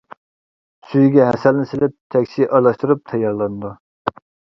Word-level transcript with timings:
سۈيىگە 0.93 1.27
ھەسەلنى 1.27 1.65
سېلىپ 1.71 1.93
تەكشى 2.15 2.47
ئارىلاشتۇرۇپ 2.47 3.05
تەييارلىنىدۇ. 3.13 3.75